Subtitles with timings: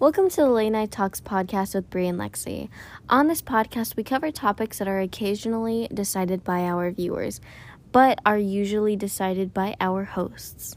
[0.00, 2.68] Welcome to the Late Night Talks podcast with Brie and Lexi.
[3.08, 7.40] On this podcast, we cover topics that are occasionally decided by our viewers,
[7.90, 10.76] but are usually decided by our hosts.